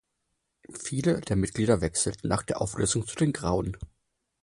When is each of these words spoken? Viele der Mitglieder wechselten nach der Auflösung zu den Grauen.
Viele 0.83 1.21
der 1.21 1.35
Mitglieder 1.35 1.79
wechselten 1.81 2.27
nach 2.27 2.41
der 2.41 2.59
Auflösung 2.59 3.05
zu 3.05 3.15
den 3.17 3.33
Grauen. 3.33 3.77